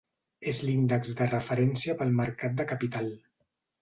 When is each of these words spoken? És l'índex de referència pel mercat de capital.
És 0.51 0.61
l'índex 0.69 1.11
de 1.21 1.27
referència 1.33 1.97
pel 2.01 2.17
mercat 2.23 2.57
de 2.63 2.67
capital. 2.73 3.13